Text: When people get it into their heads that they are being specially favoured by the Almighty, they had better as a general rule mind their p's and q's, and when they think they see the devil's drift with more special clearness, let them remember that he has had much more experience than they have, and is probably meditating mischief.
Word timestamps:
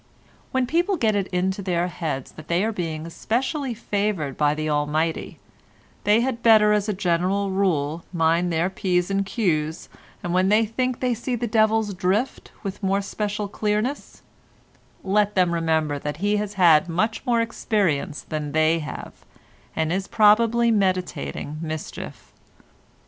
When 0.51 0.65
people 0.65 0.97
get 0.97 1.15
it 1.15 1.27
into 1.27 1.61
their 1.61 1.87
heads 1.87 2.31
that 2.31 2.47
they 2.47 2.63
are 2.65 2.71
being 2.71 3.07
specially 3.11 3.75
favoured 3.75 4.35
by 4.35 4.55
the 4.55 4.67
Almighty, 4.67 5.37
they 6.05 6.21
had 6.21 6.41
better 6.41 6.73
as 6.73 6.89
a 6.89 6.93
general 6.93 7.51
rule 7.51 8.03
mind 8.11 8.51
their 8.51 8.67
p's 8.71 9.11
and 9.11 9.23
q's, 9.23 9.89
and 10.23 10.33
when 10.33 10.49
they 10.49 10.65
think 10.65 11.01
they 11.01 11.13
see 11.13 11.35
the 11.35 11.45
devil's 11.45 11.93
drift 11.93 12.51
with 12.63 12.81
more 12.81 13.01
special 13.03 13.47
clearness, 13.47 14.23
let 15.03 15.35
them 15.35 15.53
remember 15.53 15.99
that 15.99 16.17
he 16.17 16.37
has 16.37 16.55
had 16.55 16.89
much 16.89 17.23
more 17.23 17.39
experience 17.39 18.23
than 18.23 18.53
they 18.53 18.79
have, 18.79 19.23
and 19.75 19.93
is 19.93 20.07
probably 20.07 20.71
meditating 20.71 21.59
mischief. 21.61 22.33